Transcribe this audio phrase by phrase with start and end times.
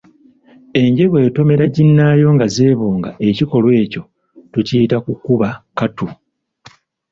[0.81, 4.01] Enje bw’etomera ginnaayo nga zeebonga, ekikolwa ekyo
[4.51, 6.07] tukiyita kukuba kattu.